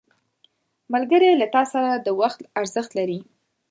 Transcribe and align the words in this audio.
ملګری 0.93 1.31
له 1.41 1.47
تا 1.55 1.63
سره 1.73 1.89
د 1.95 2.07
وخت 2.21 2.39
ارزښت 2.59 2.91
لري 2.99 3.19